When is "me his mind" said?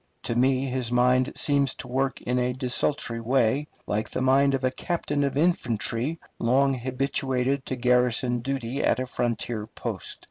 0.35-1.31